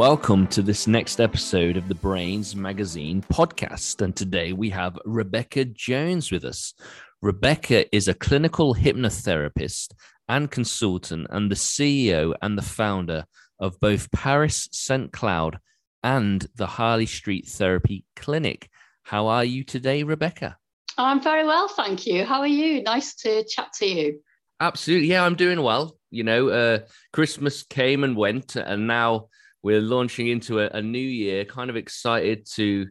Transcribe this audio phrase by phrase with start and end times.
[0.00, 4.00] Welcome to this next episode of the Brainz Magazine podcast.
[4.00, 6.72] And today we have Rebecca Jones with us.
[7.20, 9.88] Rebecca is a clinical hypnotherapist
[10.26, 13.26] and consultant, and the CEO and the founder
[13.58, 15.12] of both Paris St.
[15.12, 15.58] Cloud
[16.02, 18.70] and the Harley Street Therapy Clinic.
[19.02, 20.56] How are you today, Rebecca?
[20.96, 22.24] I'm very well, thank you.
[22.24, 22.82] How are you?
[22.84, 24.20] Nice to chat to you.
[24.60, 25.08] Absolutely.
[25.08, 25.98] Yeah, I'm doing well.
[26.10, 26.78] You know, uh,
[27.12, 29.26] Christmas came and went, and now
[29.62, 32.88] we're launching into a, a new year, kind of excited to.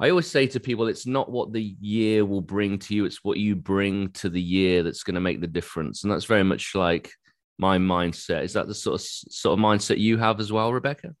[0.00, 3.24] I always say to people, it's not what the year will bring to you, it's
[3.24, 6.04] what you bring to the year that's going to make the difference.
[6.04, 7.10] And that's very much like
[7.58, 8.44] my mindset.
[8.44, 11.14] Is that the sort of sort of mindset you have as well, Rebecca?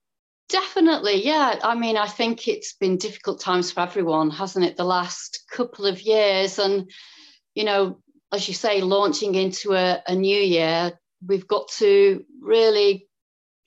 [0.48, 1.58] Definitely, yeah.
[1.62, 4.76] I mean, I think it's been difficult times for everyone, hasn't it?
[4.76, 6.90] The last couple of years, and
[7.54, 8.00] you know,
[8.32, 13.07] as you say, launching into a, a new year, we've got to really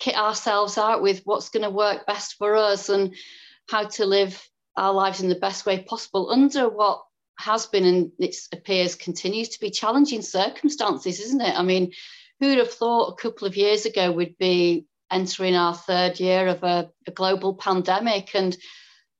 [0.02, 3.16] kit ourselves out with what's going to work best for us and
[3.70, 7.04] how to live our lives in the best way possible under what
[7.38, 11.58] has been and it appears continues to be challenging circumstances, isn't it?
[11.58, 11.92] I mean,
[12.40, 16.64] who'd have thought a couple of years ago we'd be entering our third year of
[16.64, 18.32] a, a global pandemic?
[18.34, 18.58] And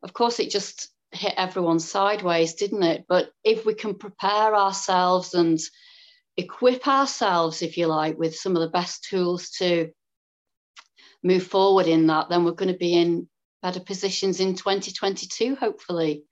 [0.04, 3.06] of course, it just hit everyone sideways, didn't it?
[3.08, 5.60] But if we can prepare ourselves and
[6.38, 9.92] equip ourselves, if you like, with some of the best tools to
[11.24, 13.28] move forward in that, then we're going to be in
[13.62, 16.24] better positions in 2022, hopefully.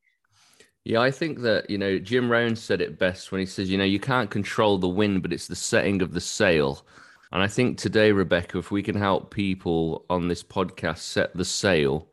[0.86, 3.78] Yeah, I think that, you know, Jim Rohn said it best when he says, you
[3.78, 6.86] know, you can't control the wind, but it's the setting of the sail.
[7.32, 11.45] And I think today, Rebecca, if we can help people on this podcast set the
[11.45, 12.08] sail,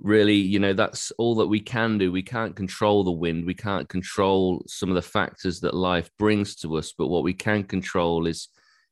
[0.00, 2.10] really, you know, that's all that we can do.
[2.10, 6.56] We can't control the wind, we can't control some of the factors that life brings
[6.56, 8.48] to us, but what we can control is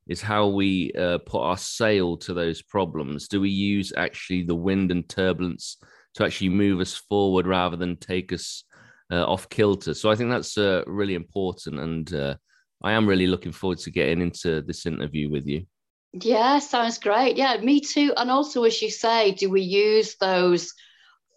[0.08, 3.28] is how we uh, put our sail to those problems.
[3.28, 5.78] Do we use actually the wind and turbulence
[6.14, 8.64] to actually move us forward rather than take us
[9.10, 9.94] uh, off kilter?
[9.94, 12.34] So I think that's uh, really important, and uh,
[12.82, 15.66] I am really looking forward to getting into this interview with you.
[16.12, 17.36] Yeah, sounds great.
[17.36, 18.12] Yeah, me too.
[18.16, 20.72] And also, as you say, do we use those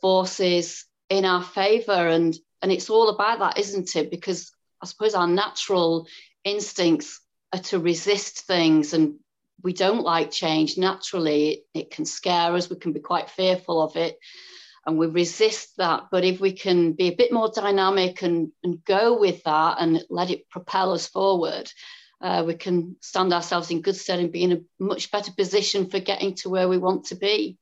[0.01, 2.07] forces in our favor?
[2.07, 4.11] And and it's all about that, isn't it?
[4.11, 4.51] Because
[4.81, 6.07] I suppose our natural
[6.44, 7.22] instincts
[7.53, 9.16] are to resist things and
[9.63, 10.78] we don't like change.
[10.78, 12.69] Naturally it, it, can scare us.
[12.69, 14.18] We can be quite fearful of it
[14.85, 16.06] and we resist that.
[16.12, 20.03] But if we can be a bit more dynamic and, and go with that and
[20.09, 21.72] let it propel us forward
[22.22, 25.90] uh, we can stand ourselves in good stead and be in a much better position
[25.90, 27.58] for getting to where we want to be.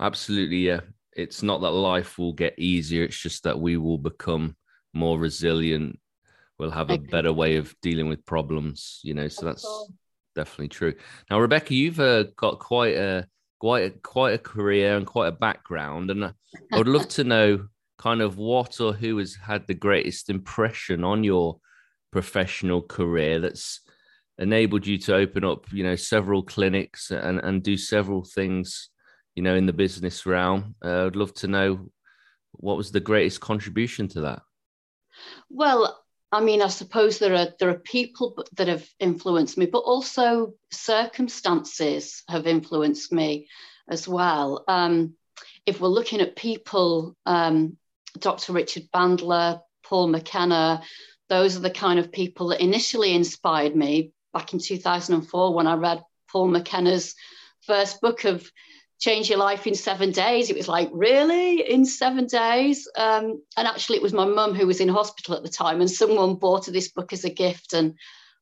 [0.00, 0.80] Absolutely yeah.
[1.12, 3.04] It's not that life will get easier.
[3.04, 4.56] It's just that we will become
[4.92, 5.98] more resilient
[6.58, 9.90] we'll have a better way of dealing with problems you know so that's
[10.34, 10.94] definitely true.
[11.30, 13.26] Now rebecca you've uh, got quite a
[13.58, 16.32] quite a quite a career and quite a background and i
[16.76, 17.66] would love to know
[17.98, 21.58] kind of what or who has had the greatest impression on your
[22.12, 23.80] professional career that's
[24.38, 28.90] enabled you to open up you know several clinics and and do several things
[29.34, 30.74] you know in the business realm.
[30.84, 31.90] Uh, i'd love to know
[32.52, 34.42] what was the greatest contribution to that?
[35.50, 39.78] Well I mean, I suppose there are there are people that have influenced me, but
[39.78, 43.48] also circumstances have influenced me
[43.88, 44.64] as well.
[44.66, 45.14] Um,
[45.66, 47.76] if we're looking at people, um,
[48.18, 48.52] Dr.
[48.52, 50.82] Richard Bandler, Paul McKenna,
[51.28, 55.74] those are the kind of people that initially inspired me back in 2004 when I
[55.74, 57.14] read Paul McKenna's
[57.62, 58.50] first book of
[58.98, 60.50] change your life in seven days.
[60.50, 61.60] It was like, really?
[61.70, 62.88] In seven days?
[62.96, 65.90] Um, and actually, it was my mum who was in hospital at the time, and
[65.90, 67.74] someone bought her this book as a gift.
[67.74, 67.94] And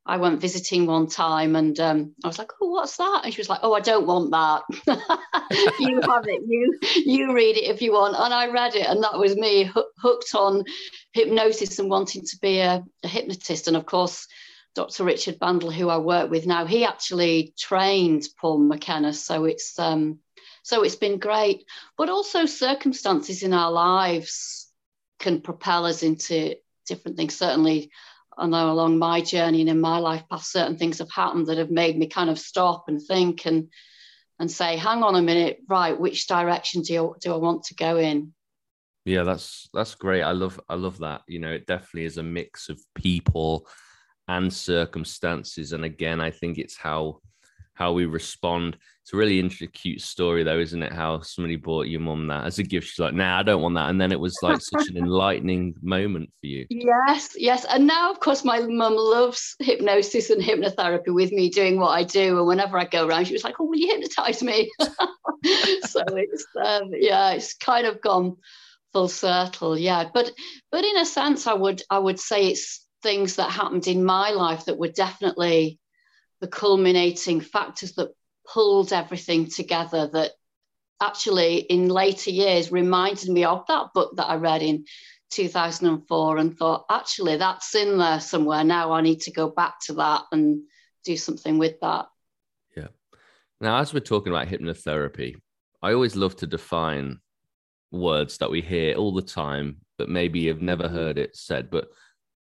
[0.06, 3.22] I went visiting one time and um, I was like, oh, what's that?
[3.24, 4.62] And she was like, oh, I don't want that.
[5.80, 6.42] you have it.
[6.46, 8.14] You, you read it if you want.
[8.18, 10.64] And I read it, and that was me hooked on
[11.12, 13.66] hypnosis and wanting to be a, a hypnotist.
[13.66, 14.26] And of course,
[14.74, 15.04] Dr.
[15.04, 19.14] Richard Bandler, who I work with now, he actually trained Paul McKenna.
[19.14, 20.18] So it's um,
[20.64, 21.64] so it's been great.
[21.96, 24.66] But also, circumstances in our lives
[25.20, 26.56] can propel us into
[26.88, 27.36] different things.
[27.36, 27.92] Certainly,
[28.36, 31.58] I know along my journey and in my life path, certain things have happened that
[31.58, 33.46] have made me kind of stop and think.
[33.46, 33.68] And
[34.38, 37.74] and say, hang on a minute, right, which direction do you, do I want to
[37.74, 38.32] go in?
[39.04, 40.22] Yeah, that's that's great.
[40.22, 41.22] I love I love that.
[41.28, 43.68] You know, it definitely is a mix of people
[44.28, 45.72] and circumstances.
[45.72, 47.20] And again, I think it's how
[47.74, 48.78] how we respond.
[49.04, 50.90] It's a really interesting, cute story, though, isn't it?
[50.90, 52.88] How somebody bought your mum that as a gift.
[52.88, 55.74] She's like, "Nah, I don't want that," and then it was like such an enlightening
[55.82, 56.64] moment for you.
[56.70, 57.66] Yes, yes.
[57.66, 62.02] And now, of course, my mum loves hypnosis and hypnotherapy with me doing what I
[62.02, 62.38] do.
[62.38, 66.46] And whenever I go around, she was like, "Oh, will you hypnotize me?" so it's
[66.64, 68.38] um, yeah, it's kind of gone
[68.94, 69.78] full circle.
[69.78, 70.32] Yeah, but
[70.72, 74.30] but in a sense, I would I would say it's things that happened in my
[74.30, 75.78] life that were definitely
[76.40, 78.08] the culminating factors that
[78.52, 80.32] pulled everything together that
[81.00, 84.84] actually in later years reminded me of that book that I read in
[85.30, 88.64] 2004 and thought, actually, that's in there somewhere.
[88.64, 90.62] Now I need to go back to that and
[91.04, 92.06] do something with that.
[92.76, 92.88] Yeah.
[93.60, 95.34] Now, as we're talking about hypnotherapy,
[95.82, 97.18] I always love to define
[97.90, 100.94] words that we hear all the time, but maybe you've never mm-hmm.
[100.94, 101.70] heard it said.
[101.70, 101.88] But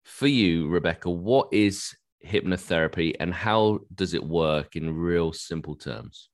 [0.05, 1.95] for you, Rebecca, what is
[2.27, 6.29] hypnotherapy and how does it work in real simple terms?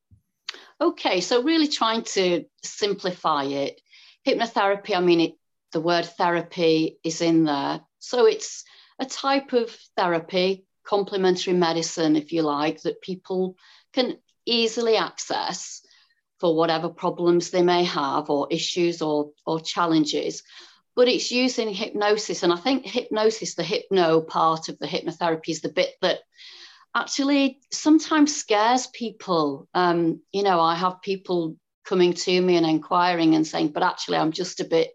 [0.80, 3.80] Okay, so really trying to simplify it.
[4.26, 5.34] Hypnotherapy, I mean, it,
[5.72, 7.80] the word therapy is in there.
[7.98, 8.64] So it's
[8.98, 13.56] a type of therapy, complementary medicine, if you like, that people
[13.92, 15.82] can easily access
[16.38, 20.42] for whatever problems they may have or issues or, or challenges
[20.98, 22.42] but it's using hypnosis.
[22.42, 26.18] And I think hypnosis, the hypno part of the hypnotherapy, is the bit that
[26.92, 29.68] actually sometimes scares people.
[29.74, 31.54] Um, you know, I have people
[31.84, 34.90] coming to me and inquiring and saying, but actually, I'm just a bit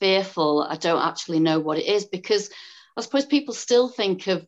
[0.00, 0.62] fearful.
[0.62, 2.48] I don't actually know what it is because
[2.96, 4.46] I suppose people still think of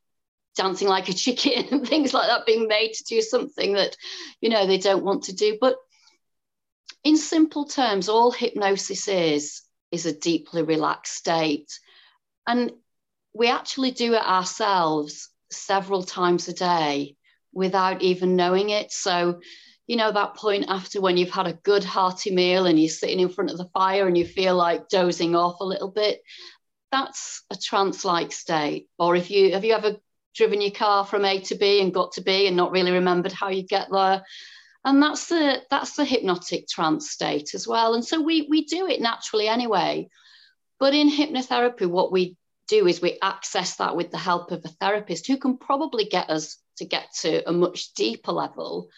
[0.56, 3.94] dancing like a chicken and things like that being made to do something that,
[4.40, 5.58] you know, they don't want to do.
[5.60, 5.76] But
[7.04, 9.63] in simple terms, all hypnosis is
[9.94, 11.79] is a deeply relaxed state.
[12.46, 12.73] And
[13.32, 17.17] we actually do it ourselves several times a day
[17.52, 18.93] without even knowing it.
[18.93, 19.41] So,
[19.87, 23.20] you know, that point after when you've had a good hearty meal and you're sitting
[23.20, 26.20] in front of the fire and you feel like dozing off a little bit,
[26.90, 28.88] that's a trance like state.
[28.99, 29.97] Or if you have you ever
[30.35, 33.32] driven your car from A to B and got to B and not really remembered
[33.32, 34.23] how you get there?
[34.84, 37.94] And that's the that's the hypnotic trance state as well.
[37.94, 40.08] And so we we do it naturally anyway.
[40.78, 42.36] But in hypnotherapy what we
[42.69, 46.31] do is we access that with the help of a therapist who can probably get
[46.31, 48.88] us to get to a much deeper level.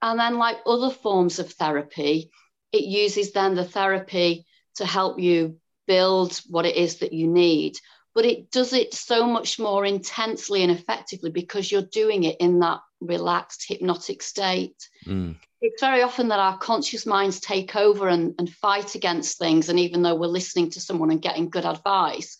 [0.00, 2.30] And then like other forms of therapy
[2.72, 4.46] it uses then the therapy
[4.76, 7.76] to help you build what it is that you need.
[8.14, 12.60] But it does it so much more intensely and effectively because you're doing it in
[12.60, 14.88] that relaxed hypnotic state.
[15.06, 15.36] Mm.
[15.60, 19.68] It's very often that our conscious minds take over and, and fight against things.
[19.68, 22.36] And even though we're listening to someone and getting good advice,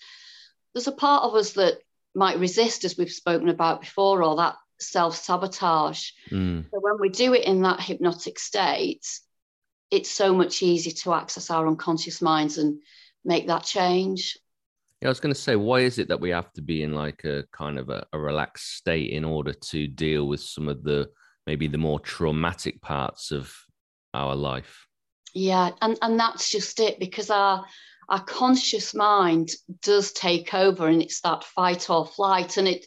[0.72, 1.78] there's a part of us that
[2.14, 6.10] might resist, as we've spoken about before, or that self sabotage.
[6.30, 6.64] Mm.
[6.70, 9.06] So when we do it in that hypnotic state,
[9.90, 12.80] it's so much easier to access our unconscious minds and
[13.24, 14.38] make that change.
[15.00, 16.92] Yeah, I was going to say, why is it that we have to be in
[16.92, 20.82] like a kind of a, a, relaxed state in order to deal with some of
[20.82, 21.08] the
[21.46, 23.54] maybe the more traumatic parts of
[24.12, 24.86] our life?
[25.34, 27.64] Yeah, and and that's just it because our
[28.08, 29.50] our conscious mind
[29.82, 32.84] does take over, and it's that fight or flight, and it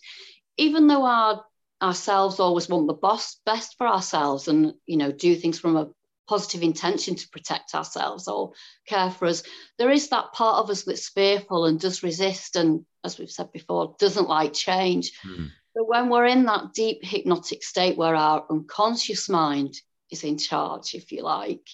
[0.57, 1.45] even though our
[1.81, 5.87] ourselves always want the boss, best for ourselves and you know do things from a
[6.31, 8.53] positive intention to protect ourselves or
[8.87, 9.43] care for us,
[9.77, 13.51] there is that part of us that's fearful and does resist, and as we've said
[13.51, 15.11] before, doesn't like change.
[15.27, 15.49] Mm.
[15.75, 19.73] But when we're in that deep hypnotic state where our unconscious mind
[20.09, 21.67] is in charge, if you like,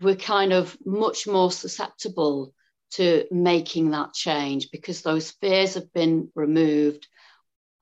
[0.00, 2.52] we're kind of much more susceptible
[2.94, 7.06] to making that change because those fears have been removed.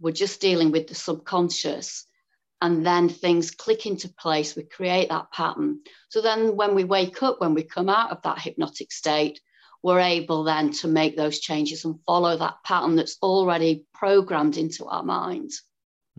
[0.00, 2.04] We're just dealing with the subconscious
[2.60, 5.80] and then things click into place we create that pattern.
[6.08, 9.40] So then when we wake up when we come out of that hypnotic state
[9.82, 14.84] we're able then to make those changes and follow that pattern that's already programmed into
[14.86, 15.62] our minds.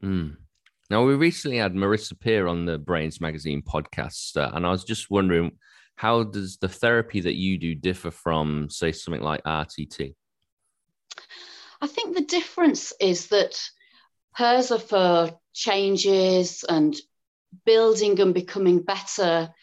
[0.04, 0.38] Mm.
[0.90, 4.86] now we recently had marisa peer on the brainz magazine podcast uh, and i was
[4.86, 5.52] just wondering
[5.98, 10.16] how does the therapy that you do differ from say something like rtt
[11.82, 13.60] i think the difference is that
[14.40, 16.96] hers are for changes and
[17.66, 19.54] building and becoming better.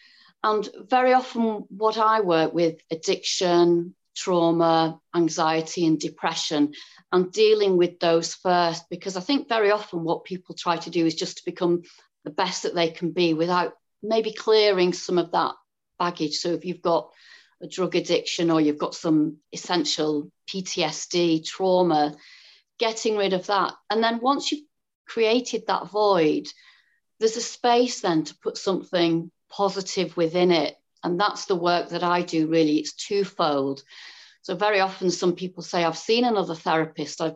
[0.43, 6.73] And very often, what I work with addiction, trauma, anxiety, and depression,
[7.11, 11.07] and dealing with those first, because I think very often what people try to do
[11.07, 11.81] is just to become
[12.23, 15.55] the best that they can be without maybe clearing some of that
[15.97, 16.35] baggage.
[16.37, 17.09] So if you've got
[17.63, 22.15] a drug addiction or you've got some essential PTSD, trauma,
[22.77, 23.73] getting rid of that.
[23.89, 24.66] And then once you've
[25.07, 26.47] created that void,
[27.19, 30.75] there's a space then to put something positive within it.
[31.03, 32.77] And that's the work that I do really.
[32.77, 33.83] It's twofold.
[34.41, 37.35] So, very often, some people say, I've seen another therapist, I've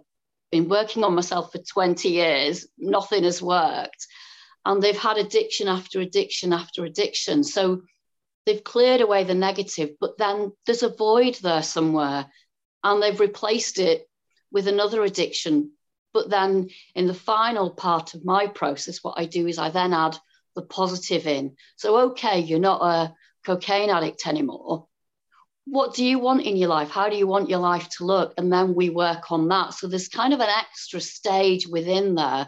[0.52, 4.08] been working on myself for 20 years, nothing has worked.
[4.66, 7.44] And they've had addiction after addiction after addiction.
[7.44, 7.82] So,
[8.46, 12.28] they've cleared away the negative, but then there's a void there somewhere,
[12.84, 14.08] and they've replaced it
[14.52, 15.72] with another addiction.
[16.14, 19.94] But then in the final part of my process, what I do is I then
[19.94, 20.18] add
[20.56, 21.56] the positive in.
[21.78, 23.14] So, okay, you're not a
[23.46, 24.88] cocaine addict anymore.
[25.66, 26.90] What do you want in your life?
[26.90, 28.34] How do you want your life to look?
[28.38, 29.74] And then we work on that.
[29.74, 32.48] So, there's kind of an extra stage within there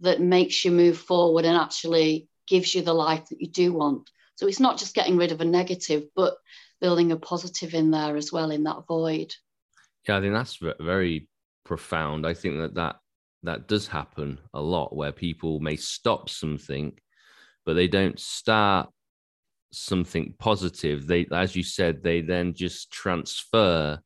[0.00, 4.08] that makes you move forward and actually gives you the life that you do want.
[4.36, 6.36] So, it's not just getting rid of a negative, but
[6.80, 9.34] building a positive in there as well in that void.
[10.08, 11.28] Yeah, I think that's very
[11.70, 12.26] profound.
[12.26, 12.96] I think that that
[13.44, 16.98] that does happen a lot where people may stop something,
[17.64, 18.90] but they don't start
[19.72, 21.06] something positive.
[21.06, 24.00] They, as you said, they then just transfer.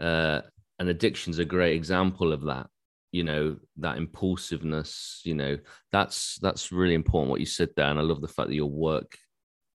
[0.00, 0.40] Uh,
[0.80, 2.66] and addiction's a great example of that.
[3.12, 5.20] You know that impulsiveness.
[5.24, 5.58] You know
[5.92, 8.74] that's that's really important what you said there, and I love the fact that your
[8.90, 9.16] work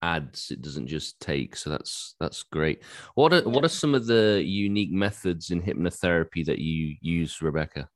[0.02, 2.84] adds it doesn't just take so that's that's great
[3.16, 7.88] what are what are some of the unique methods in hypnotherapy that you use rebecca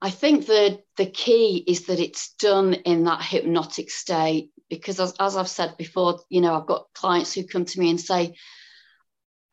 [0.00, 5.14] i think the the key is that it's done in that hypnotic state because as,
[5.20, 8.34] as i've said before you know i've got clients who come to me and say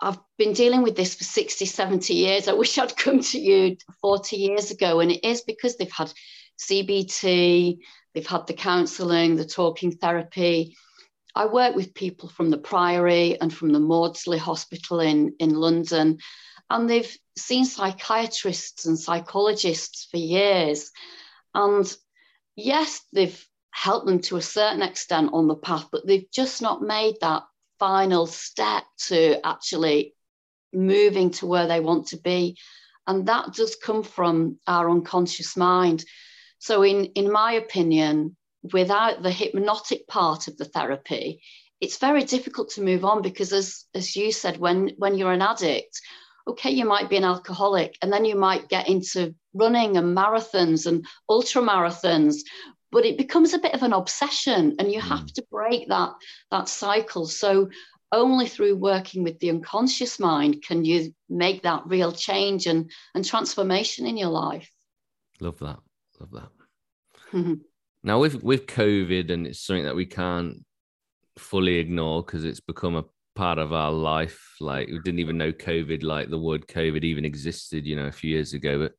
[0.01, 2.47] I've been dealing with this for 60, 70 years.
[2.47, 5.01] I wish I'd come to you 40 years ago.
[5.01, 6.13] And it is because they've had
[6.59, 7.79] CBT,
[8.13, 10.75] They've had the counselling, the talking therapy.
[11.35, 16.17] I work with people from the Priory and from the Maudsley Hospital in, in London,
[16.69, 20.91] and they've seen psychiatrists and psychologists for years.
[21.53, 21.95] And
[22.55, 26.81] yes, they've helped them to a certain extent on the path, but they've just not
[26.81, 27.43] made that
[27.77, 30.13] final step to actually
[30.73, 32.57] moving to where they want to be.
[33.07, 36.03] And that does come from our unconscious mind.
[36.59, 38.35] So, in, in my opinion,
[38.73, 41.41] without the hypnotic part of the therapy,
[41.79, 45.41] it's very difficult to move on because, as, as you said, when, when you're an
[45.41, 46.01] addict,
[46.47, 50.85] okay, you might be an alcoholic, and then you might get into running and marathons
[50.85, 52.37] and ultra marathons,
[52.91, 55.33] but it becomes a bit of an obsession, and you have mm.
[55.33, 56.11] to break that,
[56.51, 57.25] that cycle.
[57.25, 57.69] So,
[58.11, 63.23] only through working with the unconscious mind can you make that real change and, and
[63.23, 64.69] transformation in your life.
[65.39, 65.79] Love that.
[66.19, 66.49] Love that.
[67.33, 67.53] Mm-hmm.
[68.03, 70.63] Now with with COVID, and it's something that we can't
[71.37, 74.55] fully ignore because it's become a part of our life.
[74.59, 78.11] Like we didn't even know COVID, like the word COVID even existed, you know, a
[78.11, 78.79] few years ago.
[78.79, 78.93] But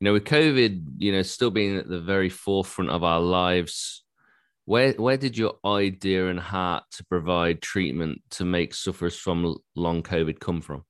[0.00, 4.04] you know, with COVID, you know, still being at the very forefront of our lives,
[4.64, 10.02] where where did your idea and heart to provide treatment to make sufferers from long
[10.02, 10.84] COVID come from?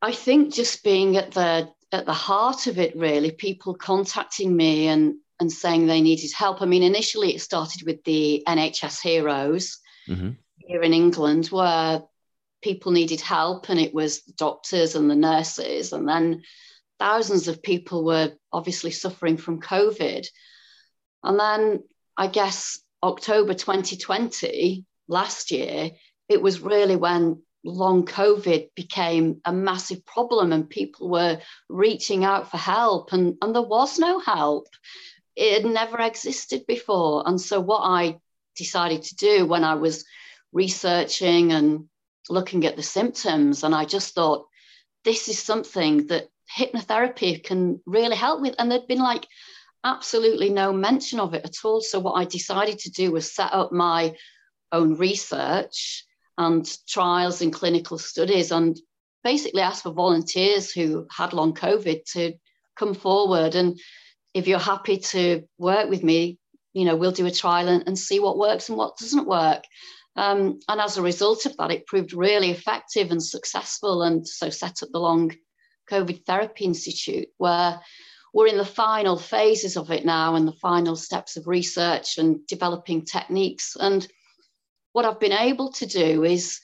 [0.00, 4.88] I think just being at the at the heart of it, really, people contacting me
[4.88, 6.60] and and saying they needed help.
[6.60, 9.78] I mean, initially it started with the NHS Heroes
[10.08, 10.30] mm-hmm.
[10.56, 12.02] here in England, where
[12.60, 16.42] people needed help, and it was the doctors and the nurses, and then
[16.98, 20.26] thousands of people were obviously suffering from COVID.
[21.22, 21.84] And then
[22.16, 25.90] I guess October 2020, last year,
[26.28, 32.50] it was really when long COVID became a massive problem and people were reaching out
[32.50, 34.66] for help, and, and there was no help.
[35.36, 37.22] It had never existed before.
[37.26, 38.18] And so, what I
[38.56, 40.04] decided to do when I was
[40.52, 41.88] researching and
[42.28, 44.46] looking at the symptoms, and I just thought,
[45.04, 48.54] this is something that hypnotherapy can really help with.
[48.58, 49.26] And there'd been like
[49.84, 51.80] absolutely no mention of it at all.
[51.80, 54.16] So, what I decided to do was set up my
[54.72, 56.04] own research
[56.38, 58.80] and trials and clinical studies and
[59.24, 62.32] basically ask for volunteers who had long COVID to
[62.78, 63.56] come forward.
[63.56, 63.78] And
[64.32, 66.38] if you're happy to work with me,
[66.72, 69.64] you know, we'll do a trial and, and see what works and what doesn't work.
[70.14, 74.02] Um, and as a result of that, it proved really effective and successful.
[74.02, 75.32] And so set up the Long
[75.90, 77.80] COVID Therapy Institute, where
[78.32, 82.46] we're in the final phases of it now and the final steps of research and
[82.46, 83.76] developing techniques.
[83.78, 84.06] And
[84.92, 86.60] what I've been able to do is,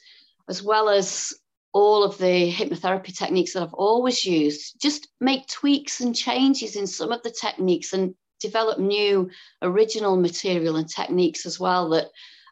[0.48, 1.34] as well as
[1.72, 6.86] all of the hypnotherapy techniques that I've always used, just make tweaks and changes in
[6.86, 9.30] some of the techniques and develop new
[9.62, 12.08] original material and techniques as well that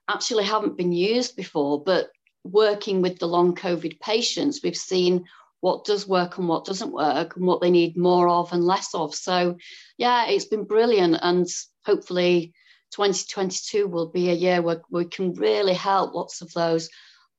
[0.09, 1.83] actually haven't been used before.
[1.83, 2.11] But
[2.45, 5.25] working with the long COVID patients, we've seen
[5.61, 8.95] what does work and what doesn't work and what they need more of and less
[8.95, 9.15] of.
[9.15, 9.57] So,
[9.97, 11.19] yeah, it's been brilliant.
[11.23, 11.47] And
[11.87, 12.53] hopefully,
[12.93, 16.89] 2022 will be a year where we can really help lots of those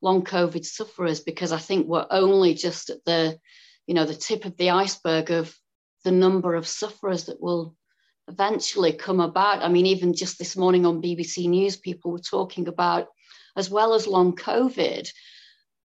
[0.02, 3.40] long COVID sufferers because I think we're only just at the,
[3.88, 5.56] you know, the tip of the iceberg of
[6.04, 7.76] the number of sufferers that will
[8.28, 9.62] eventually come about.
[9.62, 13.08] I mean, even just this morning on BBC News, people were talking about,
[13.56, 15.08] as well as long COVID,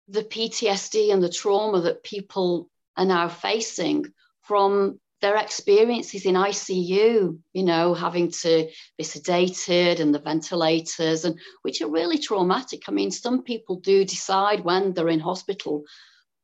[0.08, 4.06] the PTSD and the trauma that people are now facing
[4.42, 11.36] from their experiences in ICU, you know, having to be sedated and the ventilators, and
[11.62, 12.82] which are really traumatic.
[12.86, 15.82] I mean, some people do decide when they're in hospital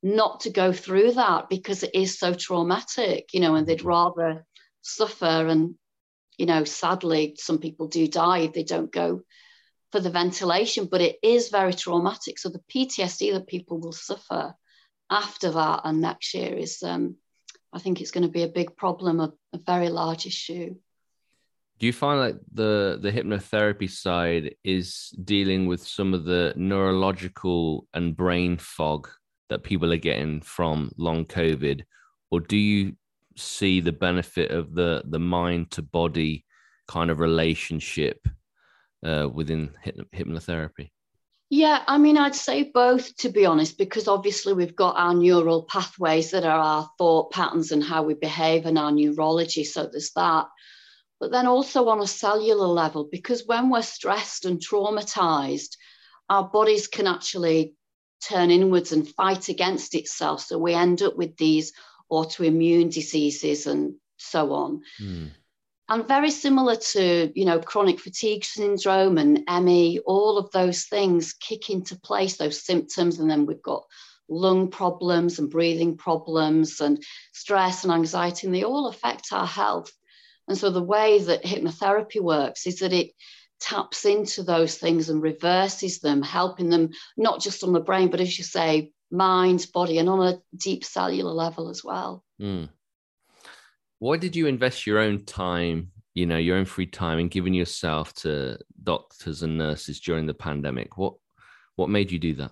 [0.02, 4.44] not to go through that because it is so traumatic, you know, and they'd rather
[4.80, 5.46] suffer.
[5.46, 5.76] And,
[6.36, 9.22] you know, sadly, some people do die if they don't go
[9.92, 12.36] for the ventilation, but it is very traumatic.
[12.40, 14.56] So the PTSD that people will suffer
[15.08, 17.14] after that and next year is, um,
[17.72, 20.74] I think it's going to be a big problem, a, a very large issue.
[21.78, 27.88] Do you find like the the hypnotherapy side is dealing with some of the neurological
[27.92, 29.08] and brain fog
[29.48, 31.82] that people are getting from long COVID,
[32.30, 32.96] or do you
[33.36, 36.44] see the benefit of the the mind to body
[36.86, 38.28] kind of relationship
[39.04, 39.70] uh, within
[40.14, 40.91] hypnotherapy?
[41.54, 45.64] Yeah, I mean, I'd say both, to be honest, because obviously we've got our neural
[45.64, 49.62] pathways that are our thought patterns and how we behave and our neurology.
[49.64, 50.46] So there's that.
[51.20, 55.76] But then also on a cellular level, because when we're stressed and traumatized,
[56.30, 57.74] our bodies can actually
[58.26, 60.40] turn inwards and fight against itself.
[60.40, 61.74] So we end up with these
[62.10, 64.80] autoimmune diseases and so on.
[64.98, 65.32] Mm.
[65.88, 71.34] And very similar to, you know, chronic fatigue syndrome and ME, all of those things
[71.34, 73.18] kick into place, those symptoms.
[73.18, 73.84] And then we've got
[74.28, 79.92] lung problems and breathing problems and stress and anxiety, and they all affect our health.
[80.48, 83.12] And so the way that hypnotherapy works is that it
[83.60, 88.20] taps into those things and reverses them, helping them not just on the brain, but
[88.20, 92.24] as you say, mind, body, and on a deep cellular level as well.
[92.40, 92.68] Mm.
[94.02, 97.54] Why did you invest your own time, you know, your own free time in giving
[97.54, 100.98] yourself to doctors and nurses during the pandemic?
[100.98, 101.14] What
[101.76, 102.50] what made you do that?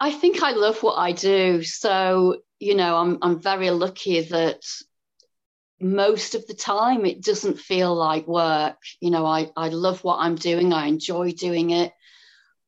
[0.00, 1.62] I think I love what I do.
[1.62, 4.64] So, you know, I'm I'm very lucky that
[5.80, 10.18] most of the time it doesn't feel like work you know i i love what
[10.18, 11.90] i'm doing i enjoy doing it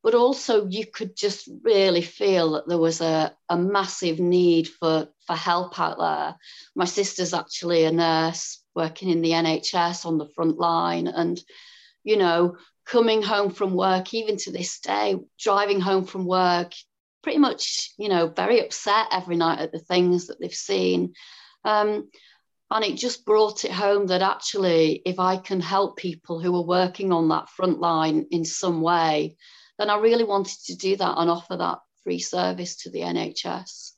[0.03, 5.07] but also you could just really feel that there was a, a massive need for
[5.25, 6.35] for help out there.
[6.75, 11.39] My sister's actually a nurse working in the nhs on the front line and
[12.03, 16.73] you know coming home from work even to this day driving home from work
[17.21, 21.13] pretty much you know very upset every night at the things that they've seen.
[21.63, 22.09] Um,
[22.69, 26.65] and it just brought it home that actually, if I can help people who are
[26.65, 29.37] working on that front line in some way,
[29.83, 33.91] then I really wanted to do that and offer that free service to the NHS.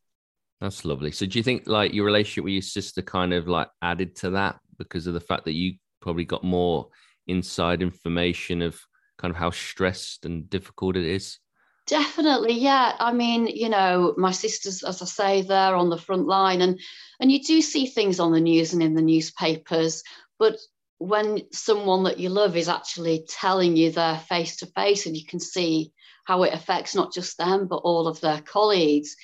[0.60, 1.12] That's lovely.
[1.12, 4.32] So, do you think like your relationship with your sister kind of like added to
[4.32, 6.88] that because of the fact that you probably got more
[7.28, 8.80] inside information of
[9.20, 11.38] kind of how stressed and difficult it is?
[11.86, 12.96] Definitely, yeah.
[13.00, 16.80] I mean, you know, my sister's, as I say, there on the front line, and
[17.20, 20.02] and you do see things on the news and in the newspapers,
[20.40, 20.58] but
[20.98, 25.26] when someone that you love is actually telling you there face to face, and you
[25.26, 25.92] can see
[26.24, 29.16] how it affects not just them but all of their colleagues,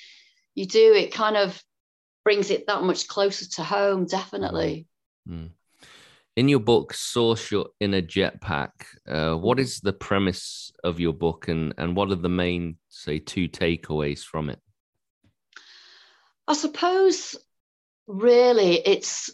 [0.54, 1.60] you do it kind of
[2.24, 4.06] brings it that much closer to home.
[4.06, 4.86] Definitely.
[5.28, 5.50] Mm
[6.36, 8.70] in your book source your inner jetpack
[9.08, 13.18] uh, what is the premise of your book and and what are the main say
[13.18, 14.58] two takeaways from it
[16.48, 17.36] i suppose
[18.06, 19.30] really it's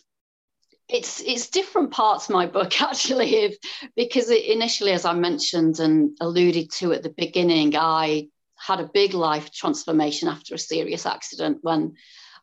[0.88, 3.56] it's it's different parts of my book actually if,
[3.96, 8.90] because it, initially as i mentioned and alluded to at the beginning i had a
[8.92, 11.94] big life transformation after a serious accident when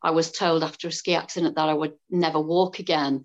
[0.03, 3.23] i was told after a ski accident that i would never walk again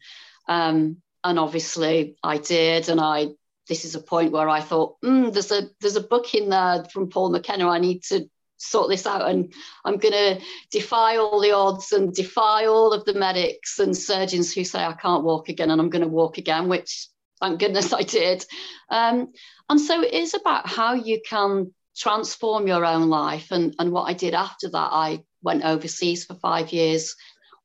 [0.49, 3.29] um, and obviously I did, and I.
[3.69, 6.85] This is a point where I thought, mm, there's a there's a book in there
[6.93, 7.69] from Paul McKenna.
[7.69, 8.29] I need to
[8.61, 9.53] sort this out, and
[9.85, 14.53] I'm going to defy all the odds and defy all of the medics and surgeons
[14.53, 17.09] who say I can't walk again, and I'm going to walk again, which
[17.41, 18.45] thank goodness I did.
[18.89, 19.33] Um,
[19.69, 23.51] and so it is about how you can transform your own life.
[23.51, 27.15] And, and what I did after that, I went overseas for five years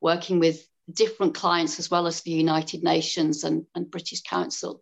[0.02, 4.82] working with different clients as well as the United Nations and, and British Council.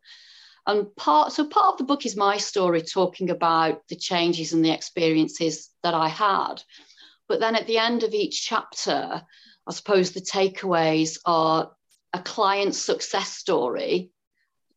[0.65, 4.63] And part so part of the book is my story talking about the changes and
[4.63, 6.63] the experiences that I had.
[7.27, 9.21] But then at the end of each chapter,
[9.67, 11.71] I suppose the takeaways are
[12.13, 14.11] a client success story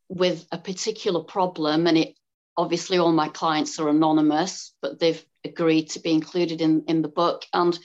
[0.09, 1.87] with a particular problem.
[1.87, 2.14] And it
[2.57, 7.09] obviously all my clients are anonymous, but they've agreed to be included in, in the
[7.09, 7.44] book.
[7.53, 7.79] And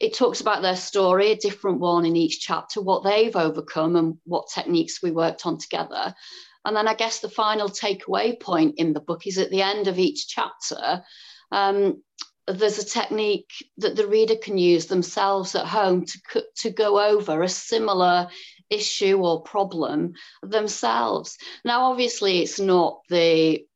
[0.00, 4.18] it talks about their story, a different one in each chapter, what they've overcome and
[4.24, 6.14] what techniques we worked on together.
[6.64, 9.88] And then I guess the final takeaway point in the book is at the end
[9.88, 11.02] of each chapter,
[11.50, 12.02] um,
[12.46, 17.42] there's a technique that the reader can use themselves at home to, to go over
[17.42, 18.28] a similar
[18.70, 21.38] issue or problem themselves.
[21.64, 23.66] Now, obviously, it's not the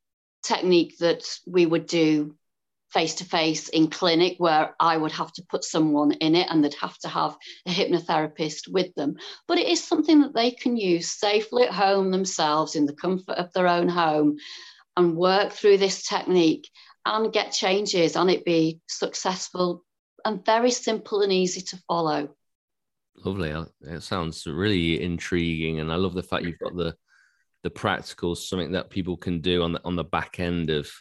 [0.43, 2.35] technique that we would do
[2.93, 6.63] face to face in clinic where I would have to put someone in it and
[6.63, 7.35] they'd have to have
[7.67, 9.15] a hypnotherapist with them.
[9.47, 13.37] But it is something that they can use safely at home themselves in the comfort
[13.37, 14.37] of their own home
[14.95, 16.69] and work through this technique
[17.05, 19.83] and get changes and it be successful
[20.25, 22.29] and very simple and easy to follow.
[23.15, 23.51] Lovely.
[23.51, 26.95] Uh, it sounds really intriguing, and I love the fact you've got the
[27.61, 30.91] the practicals, something that people can do on the on the back end of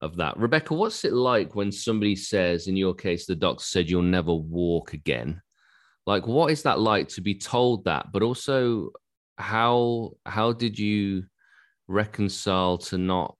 [0.00, 0.36] of that.
[0.36, 4.34] Rebecca, what's it like when somebody says, in your case, the doctor said you'll never
[4.34, 5.40] walk again?
[6.06, 8.10] Like, what is that like to be told that?
[8.12, 8.90] But also,
[9.38, 11.24] how how did you
[11.88, 13.36] reconcile to not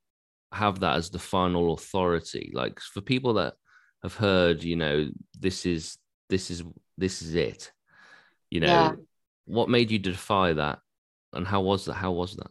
[0.53, 2.53] have that as the final authority?
[2.55, 3.55] Like for people that
[4.03, 5.97] have heard, you know, this is
[6.29, 6.63] this is
[6.99, 7.73] this is it.
[8.51, 8.93] You know, yeah.
[9.47, 10.81] what made you defy that,
[11.33, 11.95] and how was that?
[11.95, 12.51] How was that?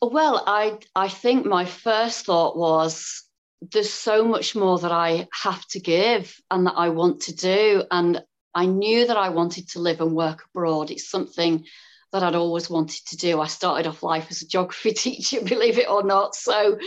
[0.00, 3.24] Well, I I think my first thought was
[3.60, 7.84] there's so much more that I have to give and that I want to do,
[7.90, 8.22] and
[8.54, 10.90] I knew that I wanted to live and work abroad.
[10.90, 11.64] It's something
[12.12, 13.40] that I'd always wanted to do.
[13.40, 16.34] I started off life as a geography teacher, believe it or not.
[16.34, 16.78] So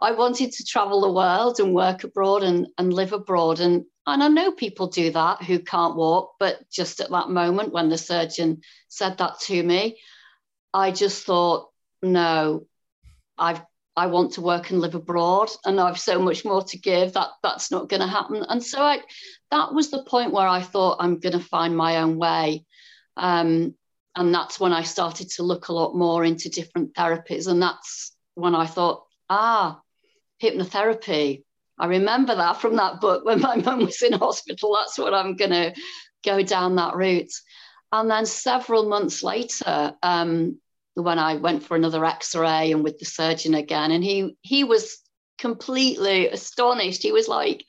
[0.00, 3.60] I wanted to travel the world and work abroad and, and live abroad.
[3.60, 7.72] And, and I know people do that who can't walk, but just at that moment
[7.72, 9.98] when the surgeon said that to me,
[10.72, 11.69] I just thought,
[12.02, 12.66] no,
[13.38, 13.62] I've
[13.96, 17.28] I want to work and live abroad and I've so much more to give that
[17.42, 18.44] that's not going to happen.
[18.48, 19.00] And so I
[19.50, 22.64] that was the point where I thought I'm going to find my own way.
[23.16, 23.74] Um,
[24.16, 27.48] and that's when I started to look a lot more into different therapies.
[27.48, 29.80] And that's when I thought, ah,
[30.42, 31.44] hypnotherapy.
[31.78, 34.76] I remember that from that book when my mum was in hospital.
[34.76, 35.74] That's what I'm going to
[36.24, 37.32] go down that route.
[37.92, 40.58] And then several months later, um,
[41.02, 44.98] when I went for another X-ray and with the surgeon again, and he he was
[45.38, 47.02] completely astonished.
[47.02, 47.64] He was like,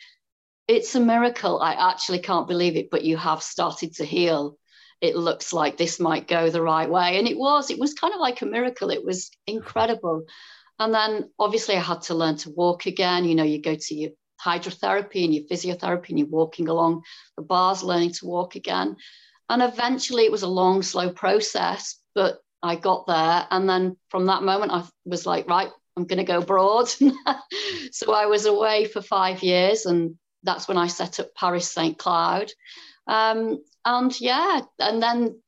[0.68, 1.62] "It's a miracle.
[1.62, 4.58] I actually can't believe it, but you have started to heal."
[5.02, 7.18] it looks like this might go the right way.
[7.18, 8.92] And it was, it was kind of like a miracle.
[8.92, 10.26] It was incredible.
[10.78, 13.26] And then obviously I had to learn to walk again.
[13.26, 14.12] You know, you go to your
[14.44, 17.04] hydrotherapy and your physiotherapy and you're walking along
[17.36, 18.96] the bars, learning to walk again.
[19.50, 23.48] And eventually it was a long, slow process, but I got there.
[23.50, 26.90] And then from that moment, I was like, right, I'm going to go abroad.
[27.92, 29.86] so I was away for five years.
[29.86, 31.98] And that's when I set up Paris St.
[31.98, 32.52] Cloud.
[33.08, 35.42] Um, and yeah, and then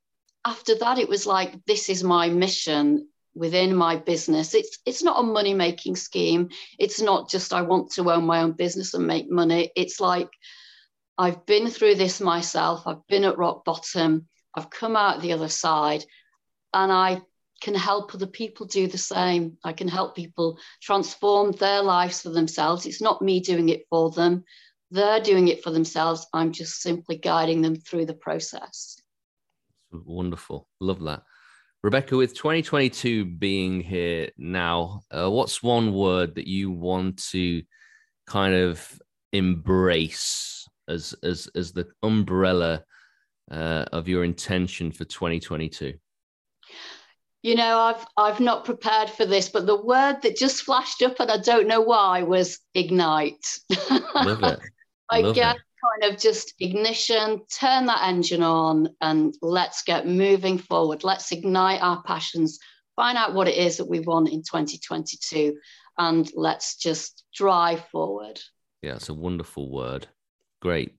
[0.45, 4.53] after that, it was like, this is my mission within my business.
[4.53, 6.49] It's it's not a money making scheme.
[6.77, 9.71] It's not just I want to own my own business and make money.
[9.75, 10.29] It's like
[11.17, 12.83] I've been through this myself.
[12.85, 14.27] I've been at rock bottom.
[14.55, 16.05] I've come out the other side,
[16.73, 17.21] and I
[17.61, 19.57] can help other people do the same.
[19.63, 22.85] I can help people transform their lives for themselves.
[22.85, 24.43] It's not me doing it for them.
[24.91, 26.27] They're doing it for themselves.
[26.33, 28.97] I'm just simply guiding them through the process.
[29.91, 30.67] Wonderful.
[30.81, 31.23] Love that.
[31.83, 37.63] Rebecca, with 2022 being here now, uh, what's one word that you want to
[38.25, 42.83] kind of embrace as as as the umbrella
[43.51, 45.93] uh, of your intention for 2022?
[47.43, 51.19] You know, I've I've not prepared for this, but the word that just flashed up,
[51.19, 53.59] and I don't know why, was ignite.
[54.15, 54.59] Love it.
[55.11, 61.03] I get kind of just ignition, turn that engine on, and let's get moving forward.
[61.03, 62.59] Let's ignite our passions,
[62.95, 65.57] find out what it is that we want in 2022,
[65.97, 68.39] and let's just drive forward.
[68.81, 70.07] Yeah, it's a wonderful word.
[70.61, 70.93] Great.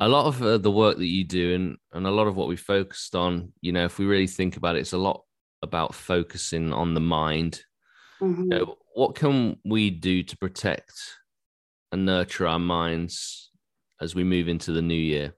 [0.00, 2.46] A lot of uh, the work that you do, and, and a lot of what
[2.46, 5.24] we focused on, you know, if we really think about it, it's a lot
[5.62, 7.62] about focusing on the mind.
[8.20, 8.42] Mm-hmm.
[8.42, 10.92] You know, what can we do to protect
[11.92, 13.50] and nurture our minds
[14.00, 15.34] as we move into the new year?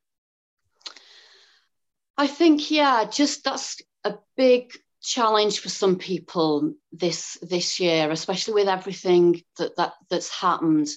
[2.16, 8.54] I think, yeah, just that's a big challenge for some people this this year, especially
[8.54, 10.88] with everything that, that that's happened.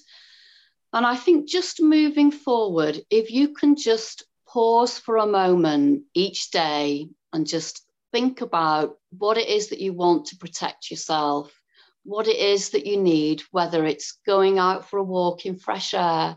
[0.92, 6.50] And I think just moving forward, if you can just pause for a moment each
[6.50, 7.83] day and just
[8.14, 11.52] think about what it is that you want to protect yourself,
[12.04, 15.94] what it is that you need, whether it's going out for a walk in fresh
[15.94, 16.36] air,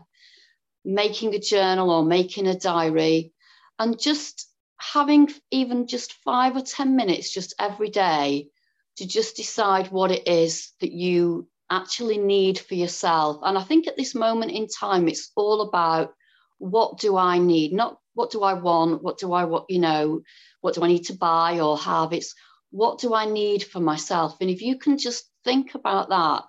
[0.84, 3.32] making a journal or making a diary,
[3.78, 8.48] and just having even just five or 10 minutes just every day
[8.96, 13.38] to just decide what it is that you actually need for yourself.
[13.44, 16.12] And I think at this moment in time, it's all about
[16.58, 20.22] what do I need, not what do I want, what do I want, you know,
[20.60, 22.12] what do I need to buy or have?
[22.12, 22.34] It's
[22.70, 24.36] what do I need for myself?
[24.40, 26.44] And if you can just think about that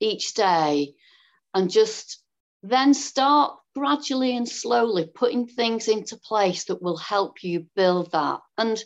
[0.00, 0.94] each day
[1.54, 2.22] and just
[2.62, 8.40] then start gradually and slowly putting things into place that will help you build that.
[8.56, 8.82] And,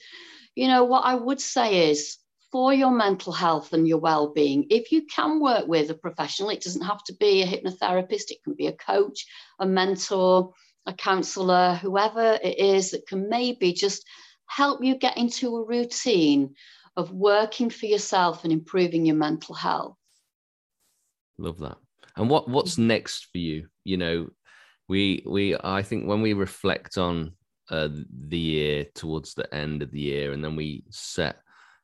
[0.54, 2.18] you know, what I would say is
[2.50, 6.50] for your mental health and your well being, if you can work with a professional,
[6.50, 9.26] it doesn't have to be a hypnotherapist, it can be a coach,
[9.58, 10.52] a mentor,
[10.86, 14.04] a counselor, whoever it is that can maybe just
[14.48, 16.54] help you get into a routine
[16.96, 19.96] of working for yourself and improving your mental health.
[21.38, 21.76] Love that.
[22.16, 23.68] And what what's next for you?
[23.84, 24.28] You know,
[24.88, 27.32] we we I think when we reflect on
[27.70, 27.88] uh,
[28.28, 31.36] the year towards the end of the year, and then we set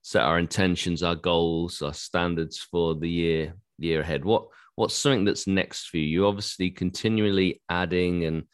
[0.03, 4.25] set our intentions, our goals, our standards for the year the year ahead.
[4.25, 6.07] What what's something that's next for you?
[6.07, 8.45] You're obviously continually adding and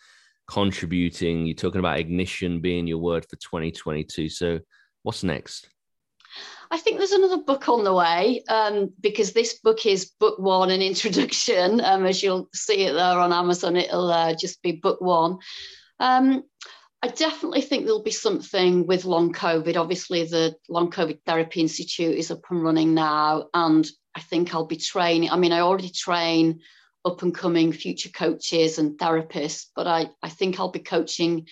[0.51, 1.47] contributing.
[1.47, 4.29] You're talking about ignition being your word for 2022.
[4.29, 4.59] So
[5.05, 5.69] what's next?
[6.73, 10.71] I think there's another book on the way um, because this book is book one,
[10.71, 11.81] an introduction.
[11.91, 15.39] Um, as you'll see it there on Amazon, it'll uh, just be book one.
[15.99, 16.45] Um,
[17.03, 19.77] I definitely think there'll be something with long COVID.
[19.77, 24.67] Obviously, the Long COVID Therapy Institute is up and running now, and I think I'll
[24.67, 25.31] be training.
[25.31, 26.61] I mean, I already train
[27.05, 31.47] up and coming future coaches and therapists, but I, I think I'll be coaching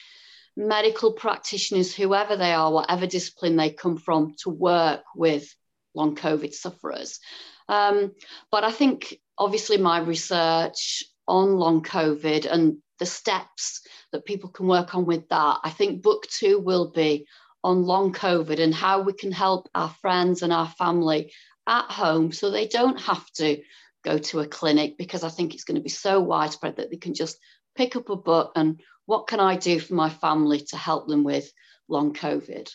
[0.56, 5.54] medical practitioners, whoever they are, whatever discipline they come from, to work with
[5.94, 7.20] long COVID sufferers.
[7.68, 8.12] Um,
[8.50, 13.82] but I think obviously my research on long COVID and the steps
[14.12, 17.26] that people can work on with that, I think book two will be
[17.62, 21.32] on long COVID and how we can help our friends and our family
[21.66, 23.60] at home so they don't have to
[24.04, 26.96] go to a clinic because I think it's going to be so widespread that they
[26.96, 27.38] can just
[27.76, 31.24] pick up a book and what can I do for my family to help them
[31.24, 31.50] with
[31.88, 32.70] long COVID?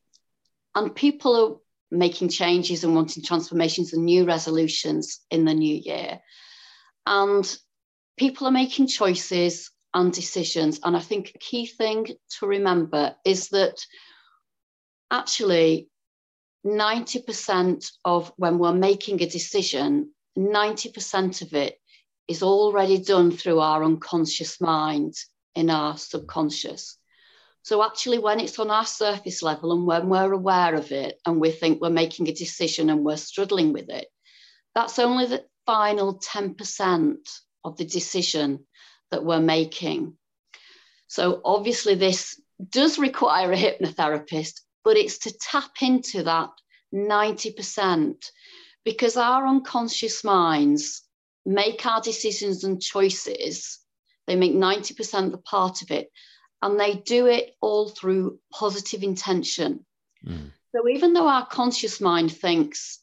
[0.74, 1.56] and people are
[1.96, 6.20] making changes and wanting transformations and new resolutions in the new year.
[7.06, 7.59] And
[8.16, 10.80] people are making choices and decisions.
[10.85, 12.06] And I think a key thing
[12.38, 13.85] to remember is that
[15.11, 15.88] actually
[16.64, 21.76] 90% of when we're making a decision, 90% of it
[22.28, 25.14] is already done through our unconscious mind
[25.54, 26.96] in our subconscious.
[27.62, 31.40] So actually, when it's on our surface level and when we're aware of it and
[31.40, 34.09] we think we're making a decision and we're struggling with it,
[34.75, 37.16] that's only the final 10%
[37.64, 38.66] of the decision
[39.11, 40.16] that we're making.
[41.09, 46.51] So obviously, this does require a hypnotherapist, but it's to tap into that
[46.94, 48.14] 90%
[48.85, 51.03] because our unconscious minds
[51.44, 53.79] make our decisions and choices.
[54.27, 56.09] They make 90% the part of it
[56.62, 59.85] and they do it all through positive intention.
[60.27, 60.53] Mm.
[60.75, 63.01] So even though our conscious mind thinks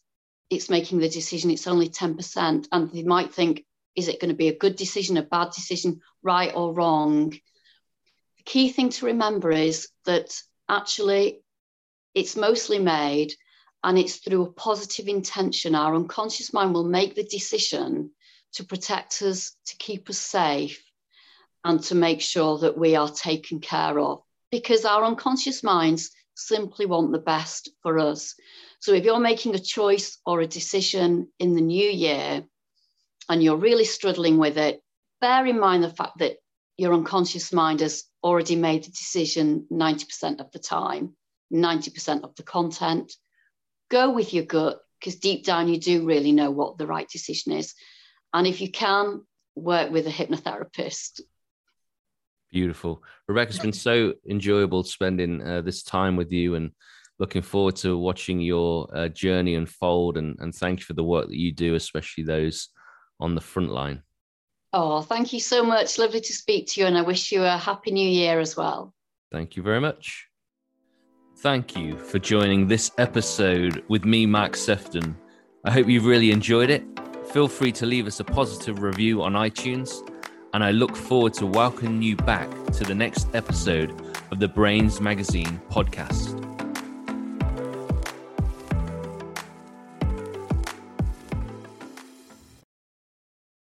[0.50, 3.66] it's making the decision, it's only 10%, and they might think,
[3.96, 7.32] is it going to be a good decision, a bad decision, right or wrong?
[7.32, 10.40] The key thing to remember is that
[10.70, 11.42] actually
[12.14, 13.34] it's mostly made
[13.84, 15.76] and it's through a positive intention.
[15.76, 18.12] Our unconscious mind will make the decision
[18.54, 20.82] to protect us, to keep us safe,
[21.68, 26.86] and to make sure that we are taken care of because our unconscious minds simply
[26.86, 28.36] want the best for us.
[28.80, 32.46] So if you're making a choice or a decision in the new year
[33.28, 34.82] and you're really struggling with it,
[35.20, 36.38] bear in mind the fact that
[36.78, 41.18] your unconscious mind has already made the decision 90% of the time,
[41.52, 43.12] 90% of the content.
[43.92, 47.52] Go with your gut because deep down you do really know what the right decision
[47.52, 47.74] is.
[48.34, 51.20] And if you can, work with a hypnotherapist.
[52.52, 53.04] Beautiful.
[53.28, 56.72] Rebecca, it's been so enjoyable spending uh, this time with you and
[57.20, 60.18] looking forward to watching your uh, journey unfold.
[60.18, 62.70] And, and thank you for the work that you do, especially those
[63.20, 64.04] on the front line.
[64.74, 65.98] Oh, thank you so much.
[65.98, 66.88] Lovely to speak to you.
[66.88, 68.94] And I wish you a happy new year as well.
[69.32, 70.28] Thank you very much.
[71.38, 75.16] Thank you for joining this episode with me, Mark Sefton.
[75.66, 76.84] I hope you've really enjoyed it.
[77.32, 80.02] Feel free to leave us a positive review on iTunes,
[80.54, 83.92] and I look forward to welcoming you back to the next episode
[84.32, 86.47] of the Brainz Magazine podcast.